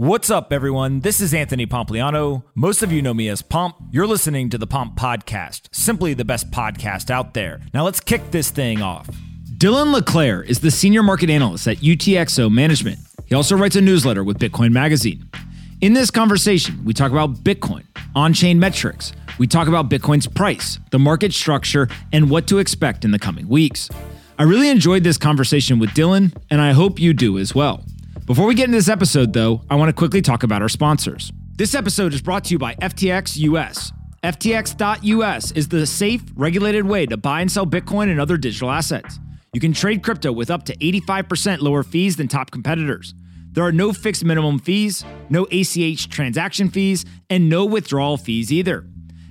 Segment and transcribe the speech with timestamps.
[0.00, 1.00] What's up, everyone?
[1.00, 2.44] This is Anthony Pompliano.
[2.54, 3.74] Most of you know me as Pomp.
[3.90, 7.60] You're listening to the Pomp Podcast, simply the best podcast out there.
[7.74, 9.08] Now let's kick this thing off.
[9.56, 13.00] Dylan LeClair is the senior market analyst at UTXO Management.
[13.26, 15.28] He also writes a newsletter with Bitcoin Magazine.
[15.80, 17.82] In this conversation, we talk about Bitcoin,
[18.14, 19.12] on chain metrics.
[19.36, 23.48] We talk about Bitcoin's price, the market structure, and what to expect in the coming
[23.48, 23.90] weeks.
[24.38, 27.82] I really enjoyed this conversation with Dylan, and I hope you do as well.
[28.28, 31.32] Before we get into this episode, though, I want to quickly talk about our sponsors.
[31.56, 33.90] This episode is brought to you by FTX US.
[34.22, 39.18] FTX.us is the safe, regulated way to buy and sell Bitcoin and other digital assets.
[39.54, 43.14] You can trade crypto with up to 85% lower fees than top competitors.
[43.52, 48.84] There are no fixed minimum fees, no ACH transaction fees, and no withdrawal fees either.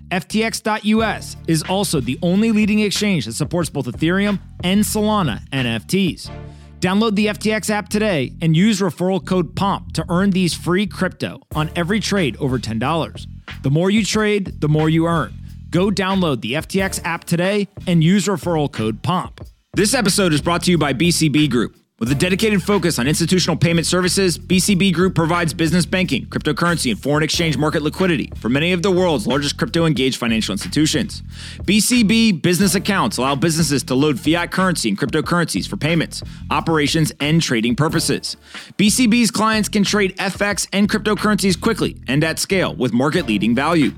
[0.09, 6.31] FTX.us is also the only leading exchange that supports both Ethereum and Solana NFTs.
[6.79, 11.41] Download the FTX app today and use referral code POMP to earn these free crypto
[11.55, 13.27] on every trade over $10.
[13.63, 15.33] The more you trade, the more you earn.
[15.71, 19.41] Go download the FTX app today and use referral code POMP.
[19.73, 21.75] This episode is brought to you by BCB Group.
[21.99, 27.01] With a dedicated focus on institutional payment services, BCB Group provides business banking, cryptocurrency, and
[27.01, 31.23] foreign exchange market liquidity for many of the world's largest crypto engaged financial institutions.
[31.63, 37.41] BCB business accounts allow businesses to load fiat currency and cryptocurrencies for payments, operations, and
[37.41, 38.37] trading purposes.
[38.77, 43.89] BCB's clients can trade FX and cryptocurrencies quickly and at scale with market leading value.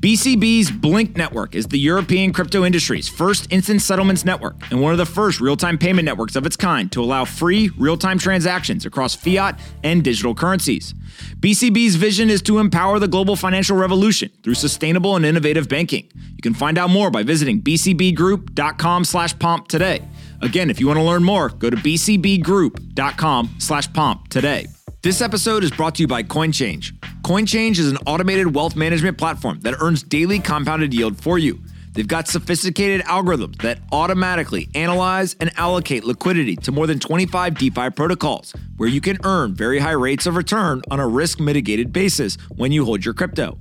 [0.00, 4.98] BCB's BLINC network is the European crypto industry's first instant settlements network and one of
[4.98, 8.86] the first real time payment networks of its kind to allow free real time transactions
[8.86, 10.94] across fiat and digital currencies.
[11.40, 16.08] BCB's vision is to empower the global financial revolution through sustainable and innovative banking.
[16.14, 20.08] You can find out more by visiting bcbgroup.com/pomp today.
[20.42, 24.66] Again, if you want to learn more, go to bcbgroup.com/pomp today.
[25.02, 26.92] This episode is brought to you by CoinChange.
[27.22, 31.58] CoinChange is an automated wealth management platform that earns daily compounded yield for you.
[31.94, 37.88] They've got sophisticated algorithms that automatically analyze and allocate liquidity to more than 25 DeFi
[37.88, 42.36] protocols, where you can earn very high rates of return on a risk mitigated basis
[42.54, 43.56] when you hold your crypto.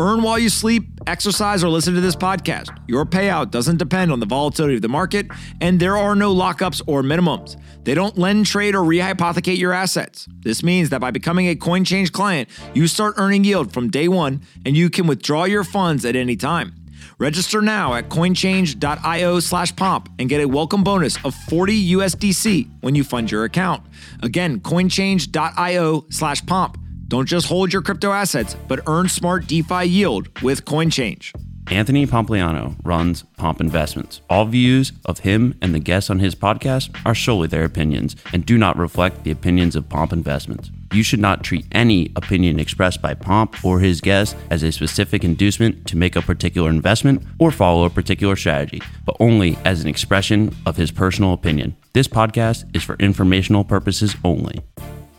[0.00, 2.68] Earn while you sleep, exercise, or listen to this podcast.
[2.86, 5.26] Your payout doesn't depend on the volatility of the market,
[5.60, 7.56] and there are no lockups or minimums.
[7.84, 10.28] They don't lend, trade, or rehypothecate your assets.
[10.40, 14.42] This means that by becoming a CoinChange client, you start earning yield from day one,
[14.64, 16.74] and you can withdraw your funds at any time.
[17.18, 22.94] Register now at coinchange.io slash pomp and get a welcome bonus of 40 USDC when
[22.94, 23.82] you fund your account.
[24.22, 26.78] Again, coinchange.io slash pomp.
[27.08, 31.32] Don't just hold your crypto assets, but earn smart DeFi yield with CoinChange.
[31.70, 34.20] Anthony Pompliano runs Pomp Investments.
[34.28, 38.44] All views of him and the guests on his podcast are solely their opinions and
[38.44, 40.70] do not reflect the opinions of Pomp Investments.
[40.92, 45.24] You should not treat any opinion expressed by Pomp or his guests as a specific
[45.24, 49.88] inducement to make a particular investment or follow a particular strategy, but only as an
[49.88, 51.74] expression of his personal opinion.
[51.94, 54.60] This podcast is for informational purposes only.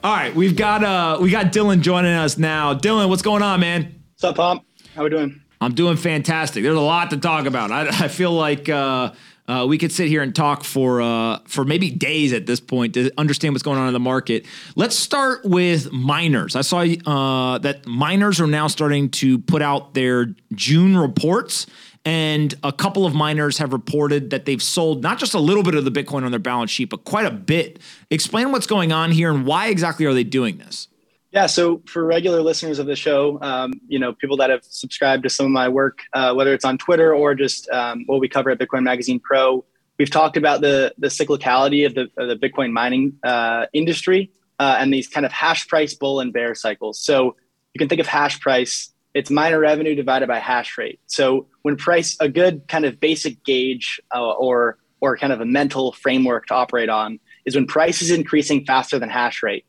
[0.02, 2.74] All right, we've got uh we got Dylan joining us now.
[2.74, 4.02] Dylan, what's going on, man?
[4.14, 4.64] What's up, Pomp?
[4.96, 5.42] How we doing?
[5.60, 6.64] I'm doing fantastic.
[6.64, 7.70] There's a lot to talk about.
[7.70, 9.12] I, I feel like uh,
[9.46, 12.94] uh, we could sit here and talk for uh, for maybe days at this point
[12.94, 14.46] to understand what's going on in the market.
[14.78, 16.56] Let's start with miners.
[16.56, 21.68] I saw uh, that miners are now starting to put out their June reports.
[22.06, 25.76] And a couple of miners have reported that they've sold not just a little bit
[25.76, 27.80] of the Bitcoin on their balance sheet, but quite a bit.
[28.10, 30.88] Explain what's going on here and why exactly are they doing this?
[31.32, 35.24] Yeah, so for regular listeners of the show, um, you know, people that have subscribed
[35.24, 38.28] to some of my work, uh, whether it's on Twitter or just um, what we
[38.28, 39.64] cover at Bitcoin Magazine Pro,
[40.00, 44.78] we've talked about the the cyclicality of the, of the Bitcoin mining uh, industry uh,
[44.80, 47.00] and these kind of hash price bull and bear cycles.
[47.00, 47.36] So
[47.76, 51.00] you can think of hash price; it's miner revenue divided by hash rate.
[51.08, 55.46] So when price, a good kind of basic gauge uh, or or kind of a
[55.46, 59.66] mental framework to operate on is when price is increasing faster than hash rate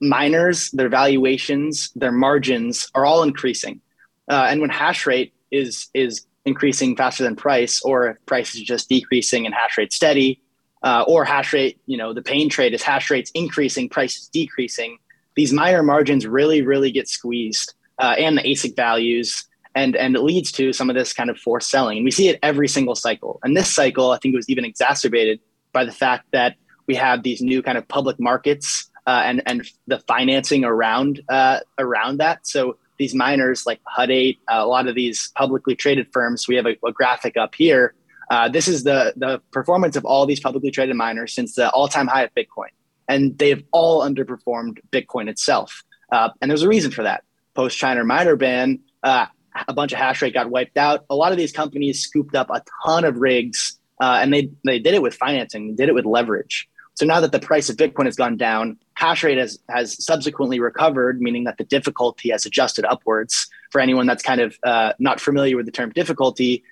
[0.00, 3.80] miners, their valuations, their margins are all increasing.
[4.28, 8.62] Uh, and when hash rate is is increasing faster than price, or if price is
[8.62, 10.40] just decreasing and hash rate steady,
[10.82, 14.28] uh, or hash rate, you know, the pain trade is hash rates increasing, price is
[14.28, 14.98] decreasing.
[15.36, 19.44] These miner margins really, really get squeezed, uh, and the ASIC values,
[19.74, 21.98] and and it leads to some of this kind of forced selling.
[21.98, 23.40] And we see it every single cycle.
[23.42, 25.40] And this cycle, I think, it was even exacerbated
[25.72, 26.56] by the fact that
[26.86, 31.60] we have these new kind of public markets uh, and and the financing around uh,
[31.78, 32.46] around that.
[32.46, 36.46] So these miners like Hut 8, uh, a lot of these publicly traded firms.
[36.46, 37.94] We have a, a graphic up here.
[38.30, 41.88] Uh, this is the the performance of all these publicly traded miners since the all
[41.88, 42.70] time high of Bitcoin,
[43.08, 45.82] and they've all underperformed Bitcoin itself.
[46.10, 47.24] Uh, and there's a reason for that.
[47.54, 49.26] Post China miner ban, uh,
[49.68, 51.04] a bunch of hash rate got wiped out.
[51.10, 54.78] A lot of these companies scooped up a ton of rigs, uh, and they they
[54.78, 56.68] did it with financing, did it with leverage.
[56.94, 60.60] So now that the price of Bitcoin has gone down, hash rate has has subsequently
[60.60, 63.48] recovered, meaning that the difficulty has adjusted upwards.
[63.70, 66.62] For anyone that's kind of uh, not familiar with the term difficulty,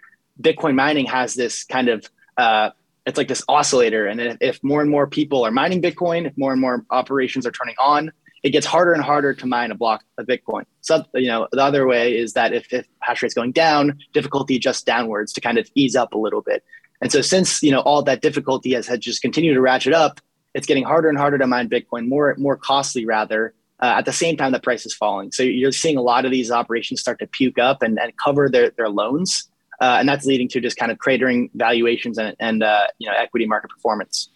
[0.40, 2.70] Bitcoin mining has this kind of uh,
[3.06, 6.36] it's like this oscillator, and if, if more and more people are mining Bitcoin, if
[6.38, 9.74] more and more operations are turning on, it gets harder and harder to mine a
[9.74, 10.64] block of Bitcoin.
[10.80, 14.56] So, you know, the other way is that if, if hash rate's going down, difficulty
[14.56, 16.64] adjusts downwards to kind of ease up a little bit.
[17.00, 20.20] And so since, you know, all that difficulty has, had just continued to ratchet up,
[20.54, 24.12] it's getting harder and harder to mine Bitcoin, more, more costly rather, uh, at the
[24.12, 25.32] same time the price is falling.
[25.32, 28.48] So you're seeing a lot of these operations start to puke up and, and cover
[28.48, 29.48] their, their loans.
[29.80, 33.16] Uh, and that's leading to just kind of cratering valuations and, and uh, you know,
[33.16, 34.28] equity market performance.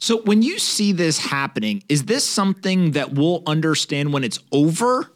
[0.00, 5.12] So when you see this happening, is this something that we'll understand when it's over?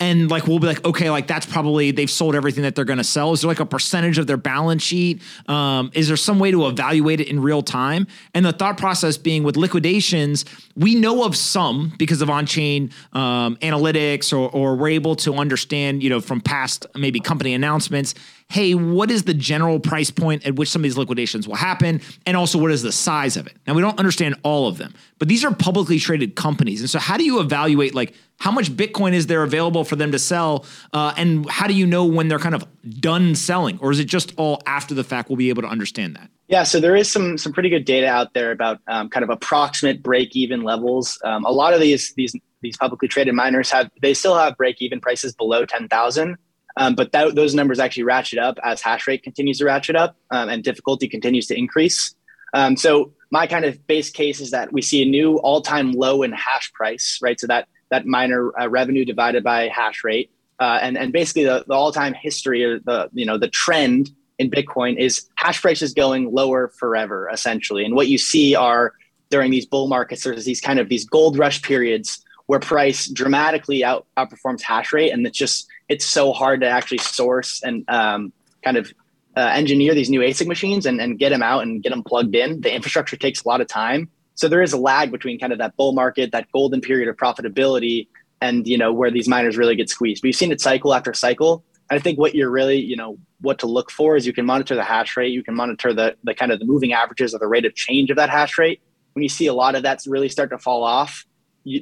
[0.00, 2.98] and like we'll be like okay like that's probably they've sold everything that they're going
[2.98, 3.32] to sell.
[3.32, 5.22] Is there like a percentage of their balance sheet?
[5.48, 8.06] Um, is there some way to evaluate it in real time?
[8.34, 10.44] And the thought process being with liquidations
[10.76, 16.02] we know of some because of on-chain um, analytics or, or we're able to understand
[16.02, 18.14] you know from past maybe company announcements
[18.50, 22.00] hey, what is the general price point at which some of these liquidations will happen?
[22.24, 23.54] And also, what is the size of it?
[23.66, 26.80] Now, we don't understand all of them, but these are publicly traded companies.
[26.80, 30.12] And so, how do you evaluate, like, how much Bitcoin is there available for them
[30.12, 30.64] to sell?
[30.92, 32.66] Uh, and how do you know when they're kind of
[33.00, 33.78] done selling?
[33.80, 36.30] Or is it just all after the fact we'll be able to understand that?
[36.46, 39.28] Yeah, so there is some some pretty good data out there about um, kind of
[39.28, 41.20] approximate break even levels.
[41.22, 44.80] Um, a lot of these these these publicly traded miners have they still have break
[44.80, 46.38] even prices below ten thousand,
[46.78, 50.16] um, but that, those numbers actually ratchet up as hash rate continues to ratchet up
[50.30, 52.14] um, and difficulty continues to increase.
[52.54, 56.22] Um, so my kind of base case is that we see a new all-time low
[56.22, 57.38] in hash price, right?
[57.38, 60.30] So that that miner uh, revenue divided by hash rate,
[60.60, 64.50] uh, and and basically the, the all-time history or the you know the trend in
[64.50, 67.84] Bitcoin is hash prices going lower forever, essentially.
[67.84, 68.92] And what you see are
[69.30, 73.84] during these bull markets, there's these kind of these gold rush periods where price dramatically
[73.84, 78.32] out, outperforms hash rate, and it's just it's so hard to actually source and um,
[78.62, 78.92] kind of
[79.36, 82.34] uh, engineer these new ASIC machines and, and get them out and get them plugged
[82.34, 82.60] in.
[82.60, 84.10] The infrastructure takes a lot of time.
[84.34, 87.16] So there is a lag between kind of that bull market, that golden period of
[87.16, 88.08] profitability,
[88.40, 90.22] and you know where these miners really get squeezed.
[90.22, 91.64] We've seen it cycle after cycle.
[91.90, 94.74] I think what you're really, you know, what to look for is you can monitor
[94.74, 97.48] the hash rate, you can monitor the the kind of the moving averages of the
[97.48, 98.80] rate of change of that hash rate.
[99.14, 101.26] When you see a lot of that really start to fall off,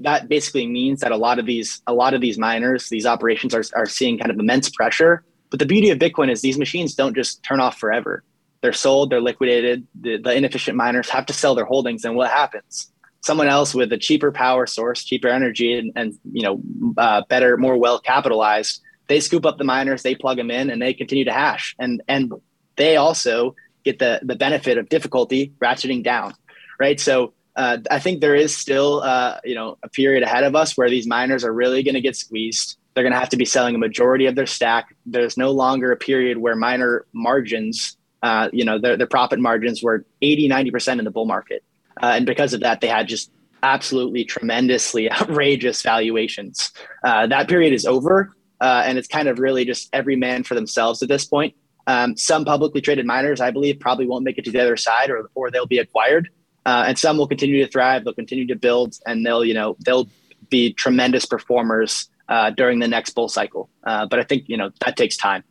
[0.03, 3.55] that basically means that a lot of these a lot of these miners, these operations
[3.55, 5.25] are, are seeing kind of immense pressure.
[5.51, 8.25] But the beauty of Bitcoin is these machines don't just turn off forever.
[8.63, 9.87] They're sold, they're liquidated.
[10.01, 12.91] The, the inefficient miners have to sell their holdings, and what happens?
[13.21, 16.61] Someone else with a cheaper power source, cheaper energy, and, and you know
[16.97, 20.81] uh, better, more well capitalized, they scoop up the miners, they plug them in, and
[20.81, 21.75] they continue to hash.
[21.79, 22.33] And and
[22.77, 26.35] they also get the the benefit of difficulty ratcheting down,
[26.79, 26.99] right?
[26.99, 30.77] So uh, I think there is still, uh, you know, a period ahead of us
[30.77, 32.77] where these miners are really going to get squeezed.
[32.95, 34.95] They're going to have to be selling a majority of their stack.
[35.07, 39.83] There's no longer a period where miner margins, uh, you know, their, their profit margins
[39.83, 41.65] were 80, 90% in the bull market.
[42.03, 43.31] Uh, and because of that, they had just
[43.63, 46.73] absolutely tremendously outrageous valuations.
[47.03, 48.35] Uh, that period is over.
[48.61, 51.55] Uh, and it's kind of really just every man for themselves at this point.
[51.87, 55.09] Um, some publicly traded miners, I believe, probably won't make it to the other side
[55.11, 56.31] or, or they'll be acquired
[56.67, 58.05] uh, and some will continue to thrive.
[58.05, 60.09] They'll continue to build, and they'll you know they'll
[60.51, 63.71] be tremendous performers uh, during the next bull cycle.
[63.85, 65.45] Uh, but I think you know that takes time.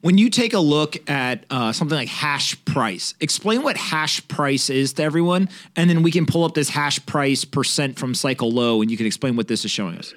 [0.00, 4.68] When you take a look at uh, something like hash price, explain what hash price
[4.68, 8.50] is to everyone, and then we can pull up this hash price percent from cycle
[8.50, 10.12] low, and you can explain what this is showing us.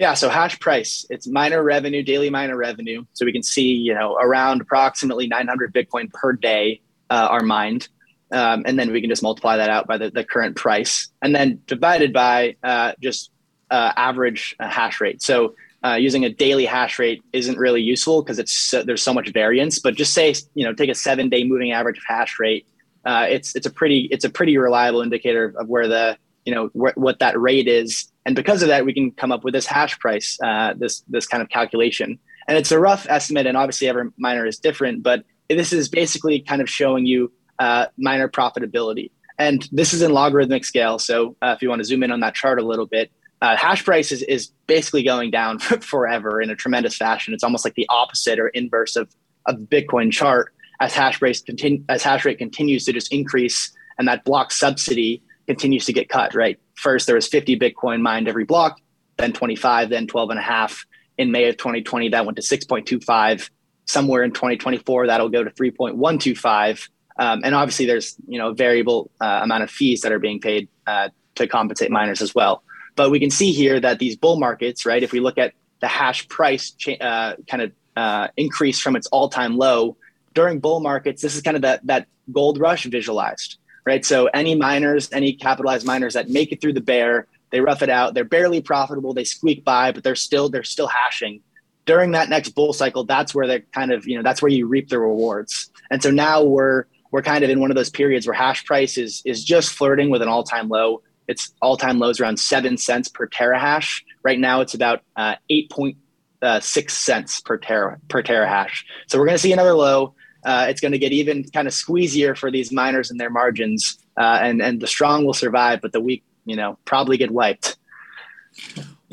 [0.00, 3.04] Yeah, so hash price, it's miner revenue, daily miner revenue.
[3.12, 6.80] So we can see, you know, around approximately 900 Bitcoin per day
[7.10, 7.88] uh, are mined.
[8.32, 11.34] Um, and then we can just multiply that out by the, the current price and
[11.34, 13.30] then divided by uh, just
[13.70, 15.22] uh, average uh, hash rate.
[15.22, 15.54] So
[15.84, 19.30] uh, using a daily hash rate isn't really useful because it's so, there's so much
[19.32, 19.78] variance.
[19.78, 22.66] But just say you know take a seven day moving average of hash rate.
[23.04, 26.16] Uh, it's it's a pretty it's a pretty reliable indicator of where the
[26.46, 29.44] you know wh- what that rate is, and because of that, we can come up
[29.44, 32.18] with this hash price, uh, this this kind of calculation.
[32.48, 36.40] And it's a rough estimate, and obviously every miner is different, but this is basically
[36.40, 39.10] kind of showing you uh, miner profitability.
[39.38, 40.98] And this is in logarithmic scale.
[40.98, 43.10] So uh, if you want to zoom in on that chart a little bit,
[43.42, 47.34] uh, hash price is, is basically going down forever in a tremendous fashion.
[47.34, 49.14] It's almost like the opposite or inverse of,
[49.46, 54.08] of Bitcoin chart as hash rate continue, as hash rate continues to just increase and
[54.08, 56.58] that block subsidy continues to get cut, right?
[56.74, 58.80] First, there was 50 Bitcoin mined every block.
[59.16, 60.84] then 25, then 12 and a half.
[61.18, 63.48] In May of 2020, that went to 6.25.
[63.86, 66.88] Somewhere in 2024, that'll go to 3.125.
[67.18, 70.40] Um, and obviously, there's you know a variable uh, amount of fees that are being
[70.40, 72.62] paid uh, to compensate miners as well.
[72.96, 75.02] But we can see here that these bull markets, right?
[75.02, 79.06] If we look at the hash price cha- uh, kind of uh, increase from its
[79.08, 79.96] all-time low
[80.32, 84.04] during bull markets, this is kind of that that gold rush visualized, right?
[84.04, 87.90] So any miners, any capitalized miners that make it through the bear, they rough it
[87.90, 88.14] out.
[88.14, 89.14] They're barely profitable.
[89.14, 91.40] They squeak by, but they're still they're still hashing.
[91.86, 94.66] During that next bull cycle, that's where they're kind of you know that's where you
[94.66, 95.70] reap the rewards.
[95.90, 98.98] And so now we're we're kind of in one of those periods where hash price
[98.98, 101.00] is is just flirting with an all time low.
[101.28, 104.02] Its all time lows around seven cents per terahash.
[104.24, 105.96] Right now, it's about uh, eight point
[106.42, 108.82] uh, six cents per tera per terahash.
[109.06, 110.16] So we're going to see another low.
[110.44, 113.96] Uh, it's going to get even kind of squeezier for these miners and their margins,
[114.18, 117.76] uh, and and the strong will survive, but the weak, you know, probably get wiped.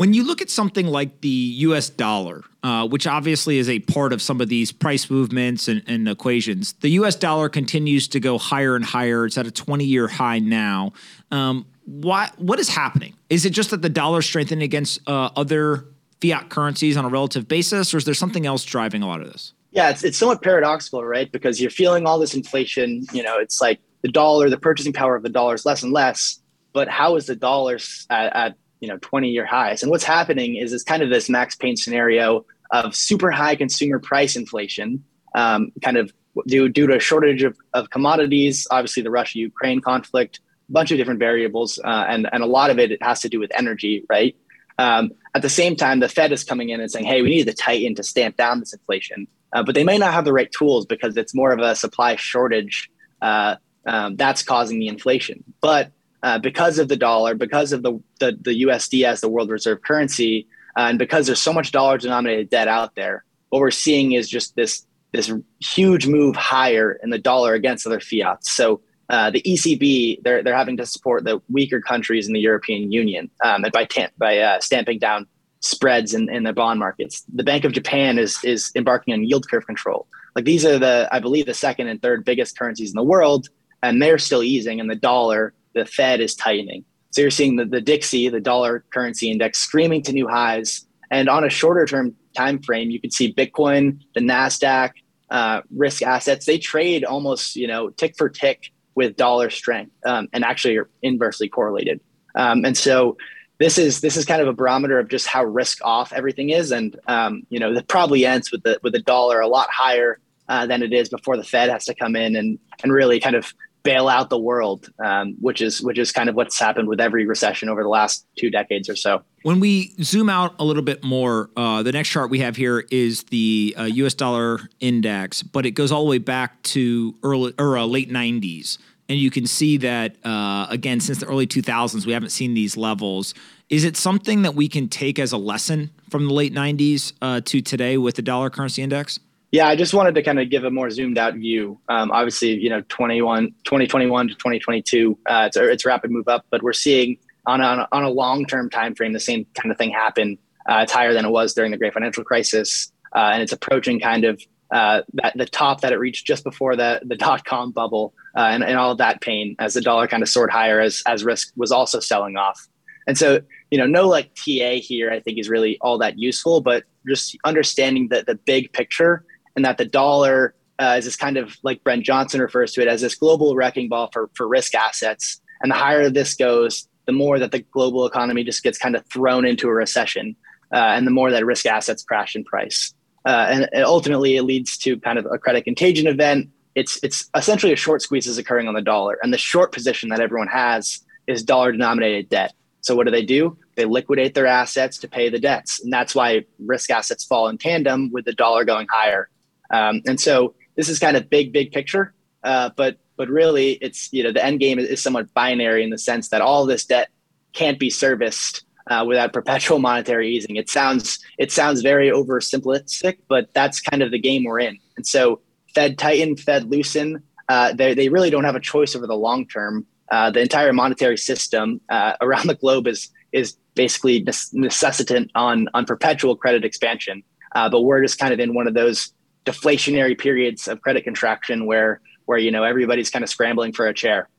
[0.01, 4.13] When you look at something like the US dollar, uh, which obviously is a part
[4.13, 8.39] of some of these price movements and, and, equations, the US dollar continues to go
[8.39, 9.27] higher and higher.
[9.27, 10.93] It's at a 20 year high now.
[11.29, 13.13] Um, why, what is happening?
[13.29, 15.85] Is it just that the dollar strengthening against uh, other
[16.19, 19.31] fiat currencies on a relative basis, or is there something else driving a lot of
[19.31, 19.53] this?
[19.69, 21.31] Yeah, it's, it's somewhat paradoxical, right?
[21.31, 23.05] Because you're feeling all this inflation.
[23.13, 25.93] You know, it's like the dollar, the purchasing power of the dollar is less and
[25.93, 26.39] less.
[26.73, 27.77] But how is the dollar
[28.09, 29.81] at, at you know 20 year highs?
[29.81, 33.99] And what's happening is it's kind of this max pain scenario of super high consumer
[33.99, 35.03] price inflation,
[35.35, 36.11] um, kind of
[36.47, 38.67] due due to a shortage of, of commodities.
[38.71, 42.69] Obviously, the Russia Ukraine conflict, a bunch of different variables, uh, and and a lot
[42.69, 44.35] of it, it has to do with energy, right?
[44.77, 47.45] Um, at the same time, the Fed is coming in and saying, "Hey, we need
[47.45, 50.51] to tighten to stamp down this inflation," uh, but they may not have the right
[50.51, 52.89] tools because it's more of a supply shortage
[53.21, 55.43] uh, um, that's causing the inflation.
[55.61, 55.91] But
[56.23, 59.81] uh, because of the dollar, because of the, the, the USD as the world reserve
[59.81, 60.47] currency,
[60.77, 64.29] uh, and because there's so much dollar denominated debt out there, what we're seeing is
[64.29, 68.49] just this this huge move higher in the dollar against other fiats.
[68.55, 72.93] So uh, the ECB, they're, they're having to support the weaker countries in the European
[72.93, 73.85] Union um, by,
[74.17, 75.27] by uh, stamping down
[75.59, 77.23] spreads in, in the bond markets.
[77.33, 80.07] The Bank of Japan is, is embarking on yield curve control.
[80.35, 83.49] Like these are the, I believe, the second and third biggest currencies in the world,
[83.83, 86.85] and they're still easing, and the dollar, the Fed is tightening.
[87.11, 90.85] So you're seeing the, the Dixie, the dollar currency index, screaming to new highs.
[91.09, 94.91] And on a shorter term time frame, you can see Bitcoin, the Nasdaq,
[95.29, 96.45] uh, risk assets.
[96.45, 100.89] They trade almost, you know, tick for tick with dollar strength um, and actually are
[101.01, 101.99] inversely correlated.
[102.35, 103.17] Um, and so
[103.59, 106.71] this is this is kind of a barometer of just how risk off everything is.
[106.71, 110.19] And um, you know, that probably ends with the with the dollar a lot higher
[110.49, 113.35] uh, than it is before the Fed has to come in and and really kind
[113.35, 116.99] of bail out the world, um, which is which is kind of what's happened with
[116.99, 119.23] every recession over the last two decades or so.
[119.43, 122.85] When we zoom out a little bit more, uh, the next chart we have here
[122.91, 124.13] is the uh, U.S.
[124.13, 128.77] dollar index, but it goes all the way back to early or uh, late '90s,
[129.09, 132.77] and you can see that uh, again since the early 2000s we haven't seen these
[132.77, 133.33] levels.
[133.69, 137.41] Is it something that we can take as a lesson from the late '90s uh,
[137.45, 139.19] to today with the dollar currency index?
[139.51, 141.77] Yeah, I just wanted to kind of give a more zoomed out view.
[141.89, 146.63] Um, obviously, you know, 21, 2021 to 2022, uh, it's, it's rapid move up, but
[146.63, 149.91] we're seeing on a, on a long term time frame the same kind of thing
[149.91, 150.37] happen.
[150.69, 153.99] Uh, it's higher than it was during the great financial crisis, uh, and it's approaching
[153.99, 154.41] kind of
[154.71, 158.41] uh, that the top that it reached just before the the dot com bubble uh,
[158.41, 161.25] and, and all of that pain as the dollar kind of soared higher as as
[161.25, 162.69] risk was also selling off.
[163.07, 163.41] And so,
[163.71, 167.35] you know, no like TA here, I think is really all that useful, but just
[167.43, 171.83] understanding the the big picture and that the dollar uh, is this kind of like
[171.83, 175.39] Brent Johnson refers to it as this global wrecking ball for, for risk assets.
[175.61, 179.05] And the higher this goes, the more that the global economy just gets kind of
[179.05, 180.35] thrown into a recession,
[180.73, 182.93] uh, and the more that risk assets crash in price.
[183.25, 186.49] Uh, and, and ultimately, it leads to kind of a credit contagion event.
[186.73, 190.09] It's it's essentially a short squeeze is occurring on the dollar, and the short position
[190.09, 192.53] that everyone has is dollar denominated debt.
[192.79, 193.57] So what do they do?
[193.75, 197.57] They liquidate their assets to pay the debts, and that's why risk assets fall in
[197.57, 199.29] tandem with the dollar going higher.
[199.71, 202.13] Um, and so this is kind of big, big picture.
[202.43, 205.97] Uh, but but really, it's you know the end game is, somewhat binary in the
[205.97, 207.09] sense that all this debt
[207.53, 210.55] can't be serviced uh, without perpetual monetary easing.
[210.55, 214.77] It sounds it sounds very oversimplistic, but that's kind of the game we're in.
[214.97, 215.41] And so
[215.75, 217.23] Fed tighten, Fed loosen.
[217.47, 219.85] Uh, they they really don't have a choice over the long term.
[220.11, 225.85] Uh, the entire monetary system uh, around the globe is is basically necessitant on on
[225.85, 227.23] perpetual credit expansion.
[227.53, 229.13] Uh, but we're just kind of in one of those
[229.45, 233.93] deflationary periods of credit contraction where where you know everybody's kind of scrambling for a
[233.93, 234.29] chair.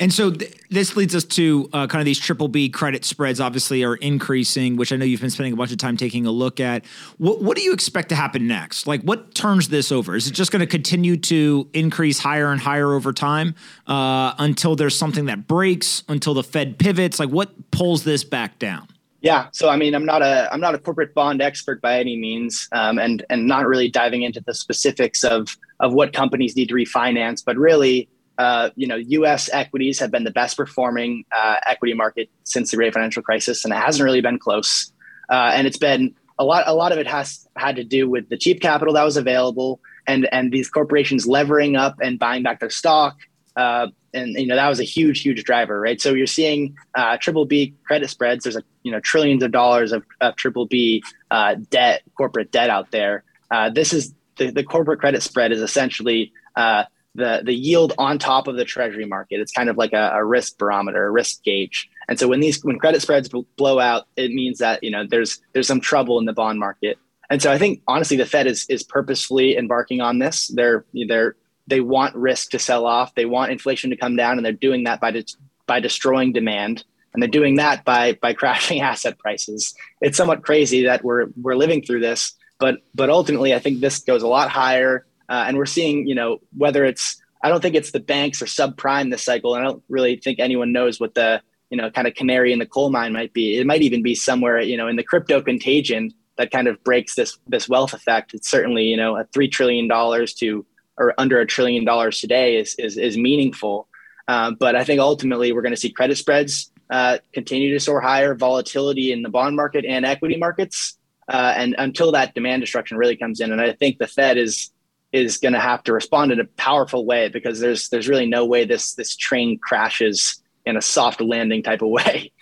[0.00, 3.40] And so th- this leads us to uh, kind of these triple B credit spreads
[3.40, 6.30] obviously are increasing, which I know you've been spending a bunch of time taking a
[6.30, 6.86] look at.
[7.16, 8.86] What, what do you expect to happen next?
[8.86, 10.14] Like, what turns this over?
[10.14, 13.56] Is it just going to continue to increase higher and higher over time
[13.88, 17.18] uh, until there's something that breaks, until the Fed pivots?
[17.18, 18.86] Like, what pulls this back down?
[19.20, 22.16] Yeah, so I mean, I'm not a I'm not a corporate bond expert by any
[22.16, 26.68] means, um, and and not really diving into the specifics of of what companies need
[26.68, 28.08] to refinance, but really
[28.38, 29.50] uh, you know, U.S.
[29.52, 33.74] equities have been the best performing uh, equity market since the great financial crisis, and
[33.74, 34.92] it hasn't really been close.
[35.28, 36.62] Uh, and it's been a lot.
[36.68, 39.80] A lot of it has had to do with the cheap capital that was available,
[40.06, 43.16] and and these corporations levering up and buying back their stock.
[43.56, 46.00] Uh, and you know that was a huge, huge driver, right?
[46.00, 48.44] So you're seeing uh, triple B credit spreads.
[48.44, 52.70] There's a you know trillions of dollars of, of triple B uh, debt, corporate debt
[52.70, 53.22] out there.
[53.50, 58.18] Uh, this is the, the corporate credit spread is essentially uh, the the yield on
[58.18, 59.40] top of the treasury market.
[59.40, 61.86] It's kind of like a, a, risk barometer, a risk gauge.
[62.08, 63.28] And so when these when credit spreads
[63.58, 66.96] blow out, it means that you know there's there's some trouble in the bond market.
[67.28, 70.48] And so I think honestly, the Fed is is purposefully embarking on this.
[70.48, 73.14] They're they're they want risk to sell off.
[73.14, 75.26] They want inflation to come down, and they're doing that by de-
[75.66, 76.84] by destroying demand.
[77.18, 79.74] And they're doing that by by crashing asset prices.
[80.00, 83.98] It's somewhat crazy that we're we're living through this, but but ultimately, I think this
[83.98, 87.74] goes a lot higher uh, and we're seeing, you know, whether it's, I don't think
[87.74, 89.54] it's the banks or subprime this cycle.
[89.54, 92.58] And I don't really think anyone knows what the, you know, kind of canary in
[92.58, 93.58] the coal mine might be.
[93.58, 97.14] It might even be somewhere, you know, in the crypto contagion that kind of breaks
[97.14, 98.32] this this wealth effect.
[98.32, 100.64] It's certainly, you know, a three trillion dollars to
[100.96, 103.86] or under a trillion dollars today is is, is meaningful.
[104.28, 108.00] Uh, but I think ultimately we're going to see credit spreads uh, continue to soar
[108.00, 112.96] higher, volatility in the bond market and equity markets, uh, and until that demand destruction
[112.96, 113.52] really comes in.
[113.52, 114.70] And I think the Fed is
[115.10, 118.44] is going to have to respond in a powerful way because there's there's really no
[118.44, 122.32] way this this train crashes in a soft landing type of way.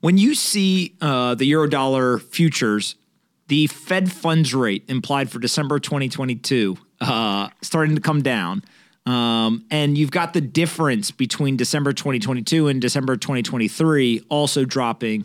[0.00, 2.96] When you see uh, the eurodollar futures,
[3.48, 8.62] the Fed funds rate implied for December 2022 uh, starting to come down.
[9.06, 15.24] Um, and you've got the difference between December 2022 and December 2023 also dropping.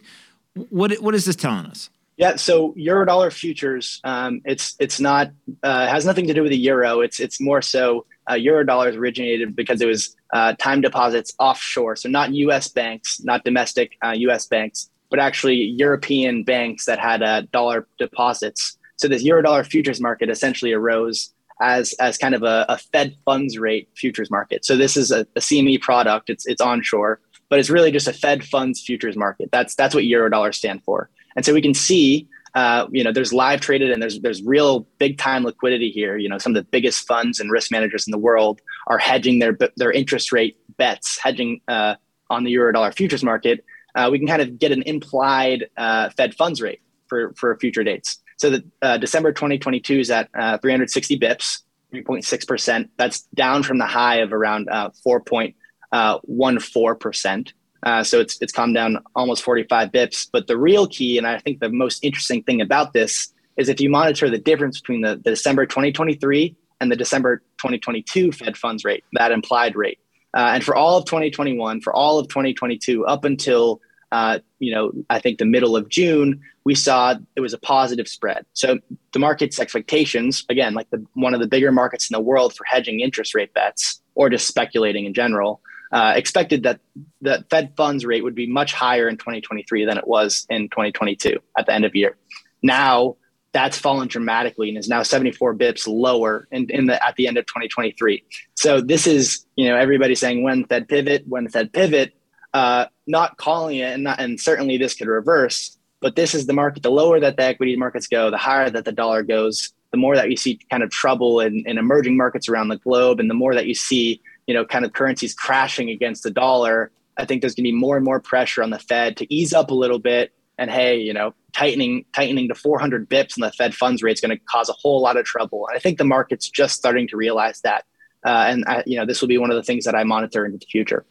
[0.70, 1.90] What what is this telling us?
[2.18, 5.32] Yeah, so Eurodollar futures, um, it's it's not
[5.64, 7.00] uh, has nothing to do with the euro.
[7.02, 12.10] It's it's more so uh, Eurodollars originated because it was uh, time deposits offshore, so
[12.10, 12.68] not U.S.
[12.68, 14.46] banks, not domestic U.S.
[14.46, 18.78] Uh, banks, but actually European banks that had uh, dollar deposits.
[18.98, 23.58] So this Eurodollar futures market essentially arose as as kind of a, a Fed funds
[23.58, 24.66] rate futures market.
[24.66, 26.30] So this is a, a CME product.
[26.30, 29.50] It's it's onshore, but it's really just a Fed funds futures market.
[29.52, 31.10] That's that's what Eurodollars stand for.
[31.36, 34.88] And so we can see, uh, you know, there's live traded and there's there's real
[34.98, 36.18] big time liquidity here.
[36.18, 39.40] You know, some of the biggest funds and risk managers in the world are hedging
[39.40, 41.96] their their interest rate bets, hedging uh,
[42.30, 43.64] on the Eurodollar futures market.
[43.94, 47.84] Uh, we can kind of get an implied uh, Fed funds rate for for future
[47.84, 48.20] dates.
[48.42, 51.60] So the uh, December 2022 is at uh, 360 bips,
[51.94, 52.90] 3.6 percent.
[52.98, 57.54] That's down from the high of around 4.14 percent.
[57.84, 60.28] Uh, so it's it's come down almost 45 bips.
[60.32, 63.80] But the real key, and I think the most interesting thing about this is if
[63.80, 68.84] you monitor the difference between the, the December 2023 and the December 2022 Fed funds
[68.84, 70.00] rate, that implied rate.
[70.36, 74.92] Uh, and for all of 2021, for all of 2022, up until uh, you know,
[75.10, 78.46] I think the middle of June, we saw it was a positive spread.
[78.54, 78.80] So
[79.14, 82.66] the market's expectations, again, like the one of the bigger markets in the world for
[82.66, 86.80] hedging interest rate bets or just speculating in general, uh, expected that
[87.22, 91.38] the Fed funds rate would be much higher in 2023 than it was in 2022
[91.58, 92.18] at the end of year.
[92.62, 93.16] Now
[93.54, 97.38] that's fallen dramatically and is now 74 bips lower in, in the at the end
[97.38, 98.24] of 2023.
[98.56, 102.14] So this is you know everybody saying when Fed pivot, when Fed pivot,
[102.54, 105.78] uh, not calling it, and, not, and certainly this could reverse.
[106.02, 106.84] But this is the market.
[106.84, 109.72] The lower that the equity markets go, the higher that the dollar goes.
[109.92, 113.20] The more that you see kind of trouble in, in emerging markets around the globe,
[113.20, 116.92] and the more that you see you know, kind of currencies crashing against the dollar,
[117.18, 119.54] I think there's going to be more and more pressure on the Fed to ease
[119.54, 120.34] up a little bit.
[120.58, 124.22] And hey, you know, tightening tightening to 400 bips and the Fed funds rate is
[124.22, 125.68] going to cause a whole lot of trouble.
[125.68, 127.86] And I think the market's just starting to realize that.
[128.26, 130.46] Uh, and I, you know, this will be one of the things that I monitor
[130.46, 131.06] into the future.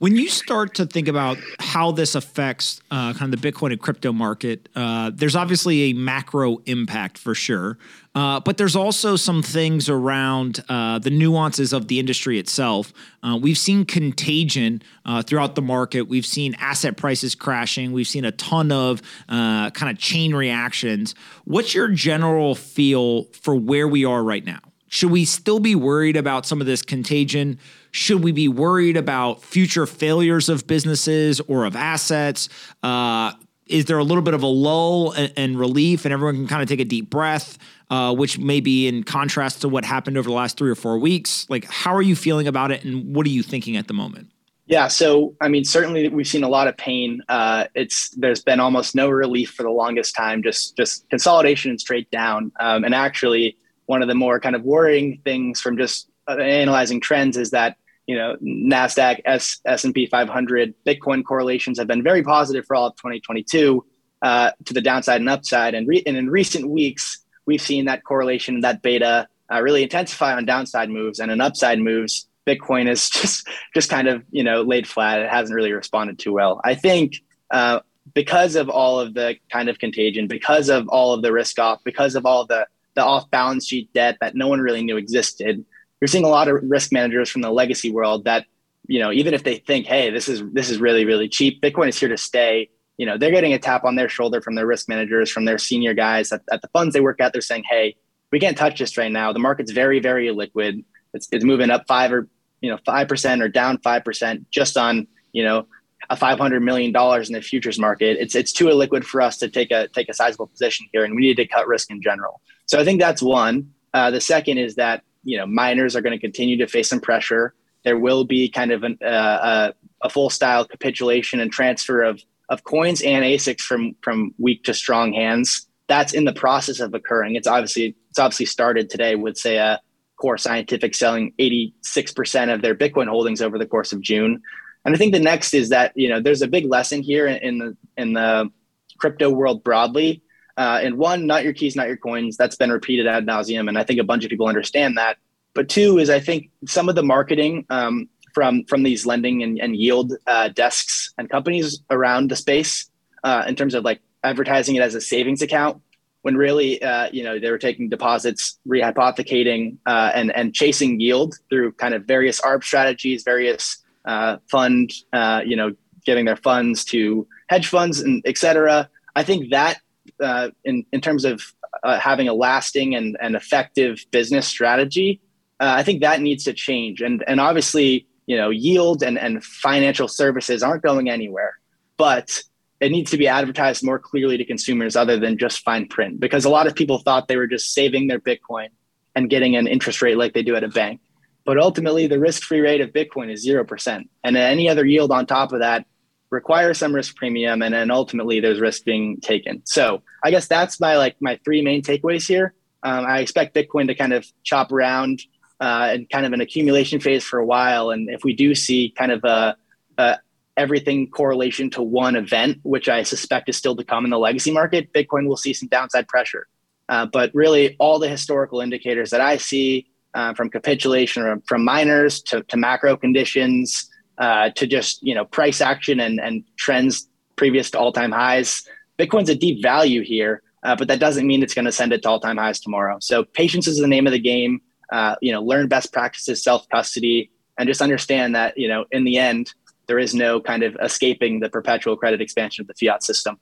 [0.00, 3.80] When you start to think about how this affects uh, kind of the Bitcoin and
[3.80, 7.78] crypto market, uh, there's obviously a macro impact for sure,
[8.14, 12.92] uh, but there's also some things around uh, the nuances of the industry itself.
[13.24, 16.02] Uh, we've seen contagion uh, throughout the market.
[16.02, 17.90] We've seen asset prices crashing.
[17.90, 21.16] We've seen a ton of kind of chain reactions.
[21.44, 24.60] What's your general feel for where we are right now?
[24.88, 27.58] Should we still be worried about some of this contagion?
[27.90, 32.48] Should we be worried about future failures of businesses or of assets?
[32.82, 33.32] Uh,
[33.66, 36.62] is there a little bit of a lull and, and relief, and everyone can kind
[36.62, 37.58] of take a deep breath,
[37.90, 40.98] uh, which may be in contrast to what happened over the last three or four
[40.98, 41.46] weeks?
[41.50, 44.30] Like, how are you feeling about it, and what are you thinking at the moment?
[44.66, 47.22] Yeah, so I mean, certainly we've seen a lot of pain.
[47.28, 51.80] Uh, it's there's been almost no relief for the longest time, just just consolidation and
[51.80, 52.52] straight down.
[52.60, 53.56] Um, and actually,
[53.88, 57.76] one of the more kind of worrying things from just uh, analyzing trends is that
[58.06, 62.76] you know Nasdaq, S S and P 500, Bitcoin correlations have been very positive for
[62.76, 63.84] all of 2022
[64.22, 65.74] uh, to the downside and upside.
[65.74, 70.34] And, re- and in recent weeks, we've seen that correlation, that beta, uh, really intensify
[70.34, 74.62] on downside moves and in upside moves Bitcoin is just just kind of you know
[74.62, 75.20] laid flat.
[75.20, 76.60] It hasn't really responded too well.
[76.62, 77.14] I think
[77.50, 77.80] uh,
[78.14, 81.80] because of all of the kind of contagion, because of all of the risk off,
[81.84, 82.66] because of all the
[82.98, 85.64] the off balance sheet debt that no one really knew existed,
[86.00, 88.44] you're seeing a lot of risk managers from the legacy world that
[88.86, 91.88] you know even if they think, hey, this is this is really really cheap, Bitcoin
[91.88, 92.70] is here to stay.
[92.98, 95.58] You know, they're getting a tap on their shoulder from their risk managers, from their
[95.58, 97.32] senior guys at, at the funds they work at.
[97.32, 97.96] They're saying, hey,
[98.32, 99.32] we can't touch this right now.
[99.32, 100.84] The market's very very illiquid.
[101.14, 102.28] It's, it's moving up five or
[102.60, 105.66] you know, 5% or down 5% just on, you know,
[106.10, 108.16] a $500 million in the futures market.
[108.20, 111.04] It's, it's too illiquid for us to take a, take a sizable position here.
[111.04, 112.40] And we need to cut risk in general.
[112.68, 113.72] So I think that's one.
[113.92, 117.00] Uh, the second is that, you know, miners are going to continue to face some
[117.00, 117.54] pressure.
[117.84, 122.22] There will be kind of an, uh, a, a full style capitulation and transfer of,
[122.48, 125.66] of coins and ASICs from, from weak to strong hands.
[125.88, 127.34] That's in the process of occurring.
[127.34, 129.80] It's obviously, it's obviously started today with say a,
[130.18, 134.42] Core Scientific selling 86% of their Bitcoin holdings over the course of June.
[134.84, 137.58] And I think the next is that you know there's a big lesson here in
[137.58, 138.50] the in the
[138.98, 140.22] crypto world broadly.
[140.58, 142.36] Uh, and one, not your keys, not your coins.
[142.36, 145.16] That's been repeated ad nauseum, and I think a bunch of people understand that.
[145.54, 149.58] But two is I think some of the marketing um, from from these lending and,
[149.60, 152.90] and yield uh, desks and companies around the space
[153.22, 155.80] uh, in terms of like advertising it as a savings account
[156.22, 161.36] when really, uh, you know, they were taking deposits, rehypothecating, uh, and and chasing yield
[161.48, 166.84] through kind of various ARB strategies, various uh, fund, uh, you know, giving their funds
[166.84, 168.88] to hedge funds and et cetera.
[169.14, 169.80] I think that
[170.22, 171.42] uh, in in terms of
[171.82, 175.20] uh, having a lasting and, and effective business strategy,
[175.60, 177.00] I think that needs to change.
[177.00, 181.54] And and obviously, you know, yield and and financial services aren't going anywhere,
[181.96, 182.42] but
[182.80, 186.44] it needs to be advertised more clearly to consumers other than just fine print because
[186.44, 188.68] a lot of people thought they were just saving their bitcoin
[189.14, 191.00] and getting an interest rate like they do at a bank
[191.44, 195.52] but ultimately the risk-free rate of bitcoin is 0% and any other yield on top
[195.52, 195.86] of that
[196.30, 199.62] requires some risk premium and then ultimately there's risk being taken.
[199.64, 202.54] So i guess that's my like my three main takeaways here.
[202.82, 205.20] Um, i expect bitcoin to kind of chop around
[205.60, 207.90] uh, and kind of an accumulation phase for a while.
[207.90, 209.56] And if we do see kind of a,
[209.98, 210.18] a
[210.56, 214.50] everything correlation to one event, which I suspect is still to come in the legacy
[214.50, 216.46] market, Bitcoin will see some downside pressure.
[216.88, 221.64] Uh, but really, all the historical indicators that I see uh, from capitulation or from
[221.64, 227.08] miners to, to macro conditions uh, to just you know price action and, and trends
[227.36, 228.64] previous to all time highs,
[228.98, 232.02] Bitcoin's a deep value here, uh, but that doesn't mean it's going to send it
[232.02, 232.98] to all time highs tomorrow.
[233.00, 234.60] So patience is the name of the game.
[234.90, 239.04] Uh, you know, learn best practices, self custody, and just understand that you know in
[239.04, 239.52] the end
[239.86, 243.38] there is no kind of escaping the perpetual credit expansion of the fiat system.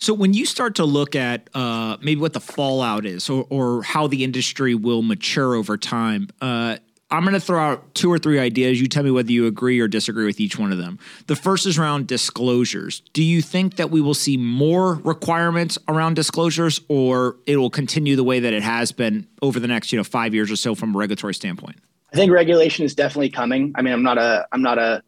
[0.00, 3.82] So when you start to look at uh, maybe what the fallout is, or, or,
[3.82, 6.76] how the industry will mature over time, uh,
[7.10, 8.80] I'm going to throw out two or three ideas.
[8.80, 10.98] You tell me whether you agree or disagree with each one of them.
[11.26, 13.00] The first is around disclosures.
[13.14, 18.14] Do you think that we will see more requirements around disclosures, or it will continue
[18.14, 20.74] the way that it has been over the next, you know, five years or so
[20.74, 21.76] from a regulatory standpoint?
[22.12, 23.72] I think regulation is definitely coming.
[23.74, 25.02] I mean, I'm not a I'm not a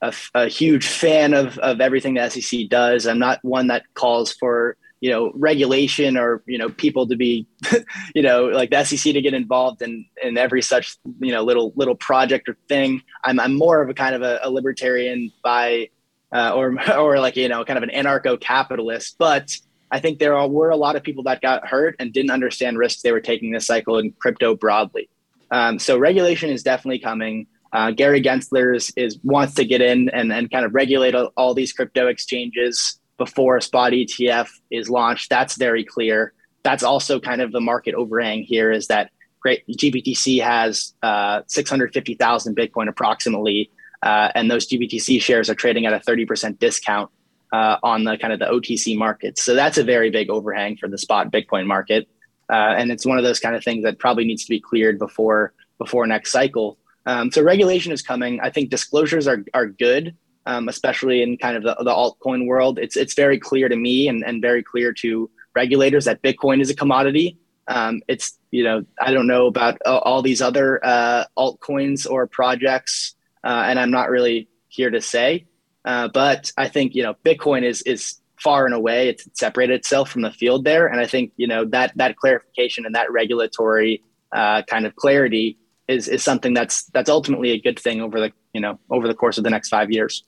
[0.00, 3.06] a, a, huge fan of of everything the SEC does.
[3.06, 7.46] I'm not one that calls for you know regulation or you know people to be
[8.14, 11.72] you know like the SEC to get involved in in every such you know little
[11.76, 13.02] little project or thing.
[13.24, 15.90] I'm I'm more of a kind of a, a libertarian by
[16.32, 19.50] uh, or or like you know kind of an anarcho capitalist, but.
[19.90, 22.76] I think there are, were a lot of people that got hurt and didn't understand
[22.76, 25.08] risks they were taking this cycle in crypto broadly.
[25.50, 27.46] Um, so regulation is definitely coming.
[27.72, 31.32] Uh, Gary Gensler is, is, wants to get in and, and kind of regulate all,
[31.38, 35.28] all these crypto exchanges before a spot ETF is launched.
[35.28, 36.32] That's very clear.
[36.62, 42.56] That's also kind of the market overhang here is that great GBTC has uh, 650,000
[42.56, 43.70] Bitcoin approximately,
[44.02, 47.10] uh, and those GBTC shares are trading at a 30% discount
[47.52, 49.38] uh, on the kind of the OTC market.
[49.38, 52.08] So that's a very big overhang for the spot Bitcoin market.
[52.50, 54.98] uh, and it's one of those kind of things that probably needs to be cleared
[54.98, 56.78] before before next cycle.
[57.06, 58.40] Um, so regulation is coming.
[58.40, 60.16] I think disclosures are are good,
[60.48, 62.78] um, especially in kind of the, the altcoin world.
[62.78, 66.70] It's it's very clear to me and, and very clear to regulators that Bitcoin is
[66.70, 67.36] a commodity.
[67.68, 73.14] Um, it's you know I don't know about all these other uh, altcoins or projects,
[73.44, 75.46] uh, and I'm not really here to say.
[75.84, 80.08] Uh, but I think you know Bitcoin is is far and away it's separated itself
[80.10, 84.02] from the field there, and I think you know that that clarification and that regulatory
[84.32, 85.58] uh, kind of clarity
[85.88, 89.14] is is something that's that's ultimately a good thing over the you know over the
[89.14, 90.24] course of the next five years.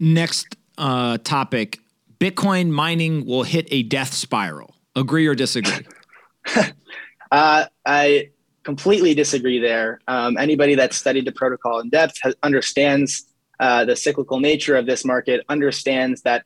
[0.00, 1.78] Next uh, topic:
[2.18, 4.74] Bitcoin mining will hit a death spiral.
[4.96, 5.86] Agree or disagree?
[7.30, 8.30] uh, I
[8.62, 10.00] completely disagree there.
[10.08, 13.26] Um, anybody that's studied the protocol in depth has, understands
[13.60, 16.44] uh, the cyclical nature of this market, understands that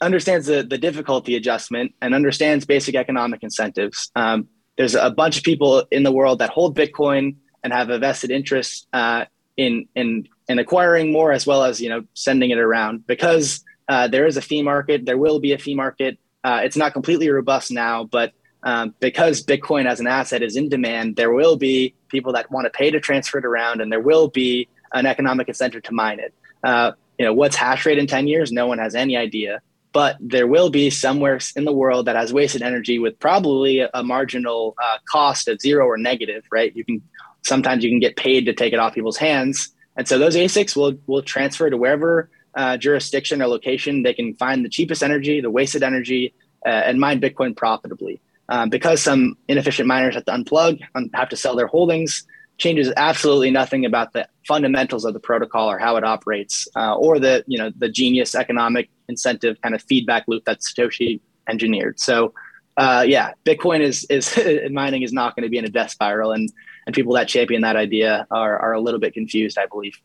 [0.00, 4.10] understands the, the difficulty adjustment, and understands basic economic incentives.
[4.16, 7.98] Um, there's a bunch of people in the world that hold Bitcoin and have a
[7.98, 9.26] vested interest uh,
[9.56, 14.08] in in in acquiring more, as well as you know sending it around because uh,
[14.08, 15.06] there is a fee market.
[15.06, 16.18] There will be a fee market.
[16.44, 20.68] Uh, it's not completely robust now, but um, because Bitcoin as an asset is in
[20.68, 24.00] demand, there will be people that want to pay to transfer it around, and there
[24.00, 26.34] will be an economic incentive to mine it.
[26.62, 28.52] Uh, you know, what's hash rate in 10 years?
[28.52, 29.60] No one has any idea.
[29.92, 34.02] But there will be somewhere in the world that has wasted energy with probably a,
[34.02, 36.74] marginal uh, cost of zero or negative, right?
[36.76, 37.02] You can
[37.46, 40.76] sometimes you can get paid to take it off people's hands, and so those ASICs
[40.76, 45.40] will will transfer to wherever uh, jurisdiction or location they can find the cheapest energy,
[45.40, 48.20] the wasted energy, uh, and mine Bitcoin profitably.
[48.48, 52.24] Um, because some inefficient miners have to unplug and have to sell their holdings,
[52.58, 57.18] changes absolutely nothing about the fundamentals of the protocol or how it operates, uh, or
[57.18, 62.00] the you know the genius economic incentive kind of feedback loop that Satoshi engineered.
[62.00, 62.34] So,
[62.76, 64.38] uh, yeah, Bitcoin is is
[64.70, 66.50] mining is not going to be in a death spiral, and
[66.86, 70.00] and people that champion that idea are are a little bit confused, I believe.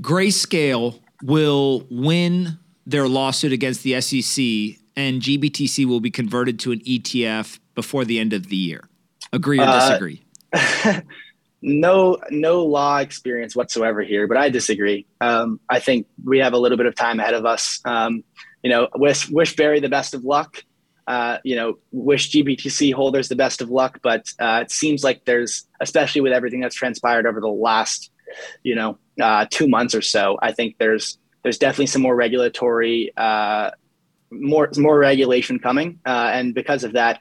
[0.00, 6.80] Grayscale will win their lawsuit against the SEC, and GBTC will be converted to an
[6.80, 8.88] ETF before the end of the year.
[9.32, 10.22] Agree or uh, disagree?
[10.52, 11.00] Uh,
[11.62, 15.06] no, no law experience whatsoever here, but I disagree.
[15.20, 17.80] Um, I think we have a little bit of time ahead of us.
[17.84, 18.24] Um,
[18.62, 20.64] you know, wish wish Barry the best of luck.
[21.06, 23.98] Uh, you know, wish GBTC holders the best of luck.
[24.02, 28.10] But uh, it seems like there's, especially with everything that's transpired over the last,
[28.62, 33.12] you know, uh, two months or so, I think there's there's definitely some more regulatory,
[33.16, 33.72] uh,
[34.30, 37.20] more more regulation coming, uh, and because of that,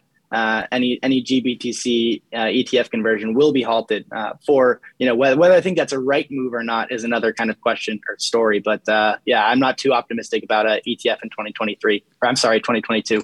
[0.71, 4.05] any any GBTC ETF conversion will be halted.
[4.45, 7.33] For you know whether, whether I think that's a right move or not is another
[7.33, 8.59] kind of question or story.
[8.59, 8.83] But
[9.25, 12.05] yeah, I'm not too optimistic about a ETF in 2023.
[12.21, 13.23] Or I'm sorry, 2022.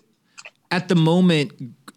[0.69, 1.53] At the moment,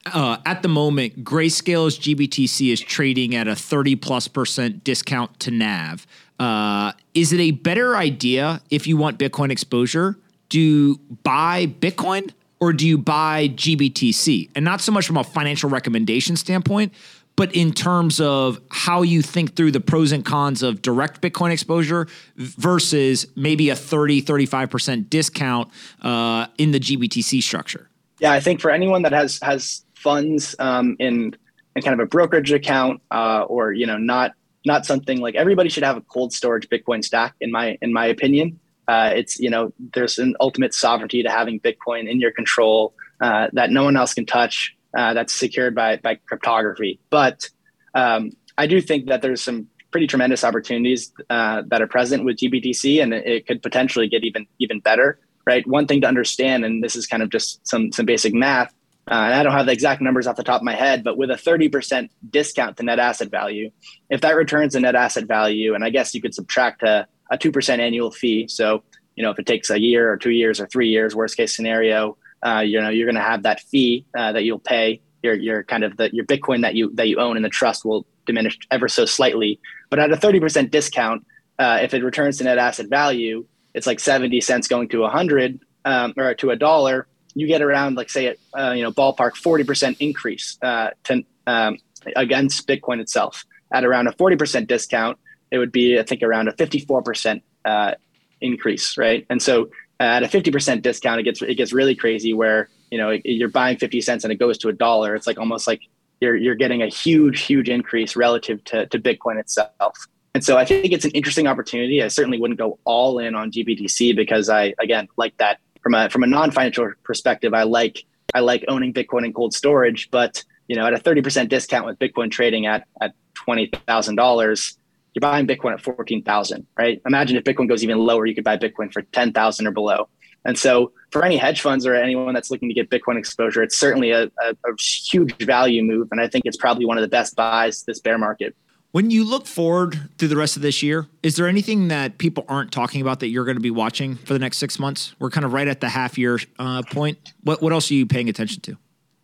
[0.06, 5.50] uh, at the moment, Grayscale's GBTC is trading at a 30 plus percent discount to
[5.50, 6.06] NAV.
[6.38, 10.16] Uh, is it a better idea if you want Bitcoin exposure
[10.48, 14.50] to buy Bitcoin or do you buy GBTC?
[14.54, 16.94] And not so much from a financial recommendation standpoint,
[17.36, 21.52] but in terms of how you think through the pros and cons of direct Bitcoin
[21.52, 22.06] exposure
[22.36, 27.89] versus maybe a 30, 35% discount uh, in the GBTC structure.
[28.20, 31.34] Yeah, I think for anyone that has has funds um, in,
[31.74, 34.32] in kind of a brokerage account uh, or, you know, not
[34.66, 38.06] not something like everybody should have a cold storage Bitcoin stack in my in my
[38.06, 38.60] opinion.
[38.86, 43.48] Uh, it's you know there's an ultimate sovereignty to having Bitcoin in your control uh,
[43.52, 44.76] that no one else can touch.
[44.96, 47.00] Uh, that's secured by by cryptography.
[47.08, 47.48] But
[47.94, 52.36] um, I do think that there's some pretty tremendous opportunities uh, that are present with
[52.36, 55.18] GBTC, and it could potentially get even even better.
[55.50, 55.66] Right.
[55.66, 58.72] One thing to understand, and this is kind of just some some basic math.
[59.10, 61.16] Uh, and I don't have the exact numbers off the top of my head, but
[61.16, 63.72] with a 30% discount to net asset value,
[64.10, 67.36] if that returns a net asset value, and I guess you could subtract a a
[67.36, 68.46] 2% annual fee.
[68.46, 68.84] So,
[69.16, 71.56] you know, if it takes a year or two years or three years, worst case
[71.56, 75.00] scenario, uh, you know, you're going to have that fee uh, that you'll pay.
[75.22, 77.84] Your, your kind of the, your Bitcoin that you, that you own in the trust
[77.84, 79.60] will diminish ever so slightly.
[79.90, 81.26] But at a 30% discount,
[81.58, 85.08] uh, if it returns to net asset value, it's like 70 cents going to a
[85.08, 87.06] hundred um, or to a dollar.
[87.34, 91.78] You get around like say, uh, you know, ballpark 40% increase uh, to, um,
[92.16, 95.18] against Bitcoin itself at around a 40% discount
[95.50, 97.94] it would be I think around a 54% uh,
[98.40, 99.26] increase, right?
[99.28, 99.64] And so
[99.98, 103.48] uh, at a 50% discount, it gets it gets really crazy where you know you're
[103.48, 105.14] buying 50 cents and it goes to a dollar.
[105.14, 105.80] It's like almost like
[106.20, 110.06] you're you're getting a huge huge increase relative to to Bitcoin itself.
[110.34, 112.02] And so I think it's an interesting opportunity.
[112.02, 116.08] I certainly wouldn't go all in on GBTC because I again like that from a
[116.08, 117.52] from a non financial perspective.
[117.52, 121.48] I like I like owning Bitcoin in cold storage, but you know, at a 30%
[121.48, 124.76] discount with Bitcoin trading at, at $20,000,
[125.14, 127.02] you're buying Bitcoin at 14,000, right?
[127.06, 130.08] Imagine if Bitcoin goes even lower, you could buy Bitcoin for 10,000 or below.
[130.44, 133.76] And so for any hedge funds or anyone that's looking to get Bitcoin exposure, it's
[133.76, 136.06] certainly a, a, a huge value move.
[136.12, 138.54] And I think it's probably one of the best buys this bear market.
[138.92, 142.44] When you look forward through the rest of this year, is there anything that people
[142.48, 145.14] aren't talking about that you're going to be watching for the next six months?
[145.20, 147.32] We're kind of right at the half year uh, point.
[147.44, 148.76] What, what else are you paying attention to?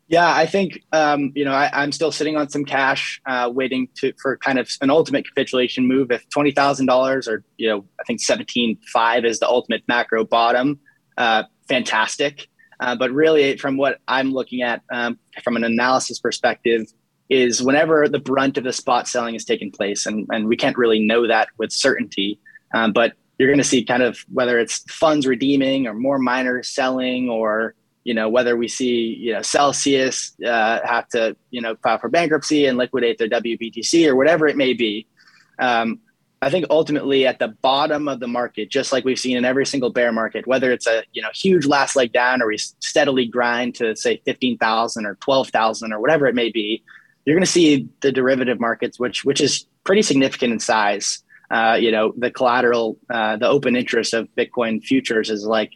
[0.08, 3.88] Yeah, I think um, you know I, am still sitting on some cash, uh, waiting
[3.96, 6.12] to for kind of an ultimate capitulation move.
[6.12, 10.24] If twenty thousand dollars, or you know, I think seventeen five is the ultimate macro
[10.24, 10.78] bottom.
[11.16, 12.46] Uh, fantastic,
[12.78, 16.86] uh, but really, from what I'm looking at um, from an analysis perspective,
[17.28, 20.76] is whenever the brunt of the spot selling is taking place, and and we can't
[20.76, 22.38] really know that with certainty,
[22.74, 26.68] um, but you're going to see kind of whether it's funds redeeming or more miners
[26.68, 31.76] selling or you know whether we see you know Celsius uh, have to you know
[31.82, 35.06] file for bankruptcy and liquidate their WBTC or whatever it may be.
[35.58, 36.00] Um,
[36.42, 39.64] I think ultimately at the bottom of the market, just like we've seen in every
[39.64, 43.26] single bear market, whether it's a you know huge last leg down or we steadily
[43.26, 46.82] grind to say fifteen thousand or twelve thousand or whatever it may be,
[47.26, 51.22] you're going to see the derivative markets, which which is pretty significant in size.
[51.50, 55.72] Uh, you know, the collateral, uh, the open interest of Bitcoin futures is like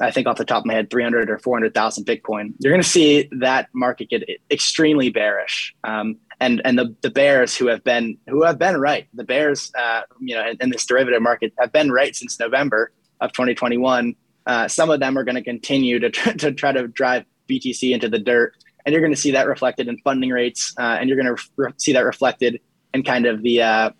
[0.00, 2.88] I think off the top of my head, 300 or 400,000 Bitcoin, you're going to
[2.88, 5.74] see that market get extremely bearish.
[5.84, 9.72] Um, and and the, the bears who have been who have been right, the bears,
[9.78, 14.16] uh, you know, in, in, this derivative market have been right since November of 2021.
[14.46, 17.92] Uh, some of them are going to continue to try, to try to drive BTC
[17.92, 21.08] into the dirt, and you're going to see that reflected in funding rates, uh, and
[21.08, 22.60] you're going to re- see that reflected
[22.92, 23.90] in kind of the uh,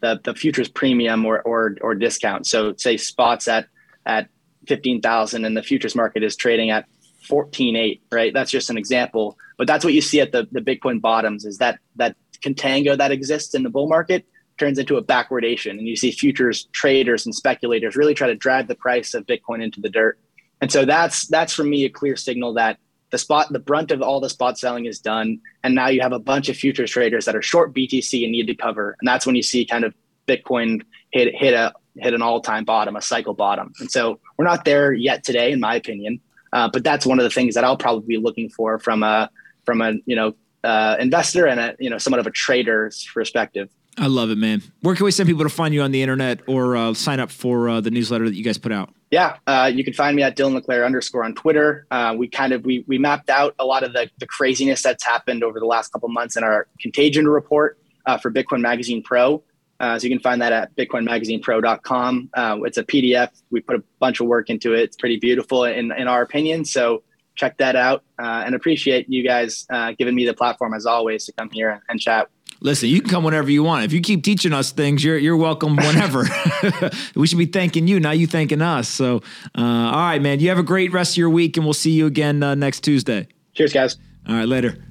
[0.00, 2.46] the, the futures premium or, or or discount.
[2.46, 3.66] So say spots at
[4.04, 4.28] at
[4.68, 6.86] 15,000 and the futures market is trading at
[7.28, 8.32] 14.8, right?
[8.32, 11.58] That's just an example, but that's what you see at the, the Bitcoin bottoms is
[11.58, 14.26] that that contango that exists in the bull market
[14.58, 18.68] turns into a backwardation and you see futures traders and speculators really try to drive
[18.68, 20.18] the price of Bitcoin into the dirt.
[20.60, 22.78] And so that's that's for me a clear signal that
[23.16, 26.12] the spot the brunt of all the spot selling is done and now you have
[26.12, 29.24] a bunch of futures traders that are short BTC and need to cover and that's
[29.26, 29.94] when you see kind of
[30.26, 33.72] Bitcoin hit hit a hit an all time bottom, a cycle bottom.
[33.80, 36.20] And so we're not there yet today, in my opinion.
[36.52, 39.30] Uh, but that's one of the things that I'll probably be looking for from a
[39.64, 43.68] from a you know uh, investor and a you know somewhat of a trader's perspective.
[43.98, 44.62] I love it, man.
[44.82, 47.30] Where can we send people to find you on the internet or uh, sign up
[47.30, 48.90] for uh, the newsletter that you guys put out?
[49.10, 51.86] Yeah, uh, you can find me at Dylan LeClair underscore on Twitter.
[51.90, 55.04] Uh, we kind of we we mapped out a lot of the, the craziness that's
[55.04, 59.42] happened over the last couple months in our contagion report uh, for Bitcoin Magazine Pro.
[59.78, 62.30] Uh, so you can find that at bitcoinmagazinepro.com.
[62.64, 63.28] It's a PDF.
[63.50, 64.80] We put a bunch of work into it.
[64.80, 66.64] It's pretty beautiful in, in our opinion.
[66.64, 67.02] So
[67.34, 69.66] check that out and appreciate you guys
[69.98, 72.28] giving me the platform as always to come here and, chat.
[72.60, 73.84] Listen, you can come whenever you want.
[73.84, 76.24] If you keep teaching us things, you're you're welcome whenever.
[77.14, 78.88] we should be thanking you, not you thanking us.
[78.88, 79.22] So,
[79.56, 80.40] uh, all right, man.
[80.40, 82.80] You have a great rest of your week, and we'll see you again uh, next
[82.80, 83.28] Tuesday.
[83.54, 83.98] Cheers, guys.
[84.28, 84.82] All right, later.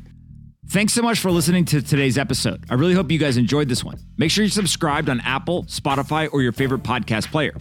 [0.68, 2.66] Thanks so much for listening to today's episode.
[2.70, 4.00] I really hope you guys enjoyed this one.
[4.18, 7.54] Make sure you're subscribed on Apple, Spotify, or your favorite podcast player.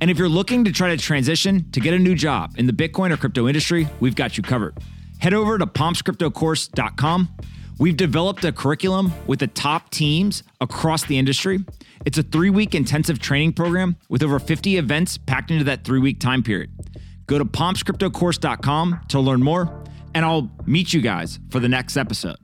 [0.00, 2.72] And if you're looking to try to transition to get a new job in the
[2.72, 4.76] Bitcoin or crypto industry, we've got you covered.
[5.18, 7.28] Head over to pompscryptocourse.com.
[7.80, 11.60] We've developed a curriculum with the top teams across the industry.
[12.04, 15.98] It's a three week intensive training program with over 50 events packed into that three
[15.98, 16.70] week time period.
[17.26, 19.82] Go to pompscryptocourse.com to learn more,
[20.14, 22.36] and I'll meet you guys for the next episode.